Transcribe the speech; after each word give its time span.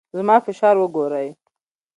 زما 0.17 0.35
فشار 0.45 0.75
وګورئ. 0.79 1.27